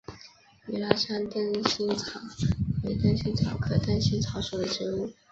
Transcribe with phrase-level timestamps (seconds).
[0.65, 2.19] 米拉山灯心草
[2.83, 5.13] 为灯心草科灯心草属的植物。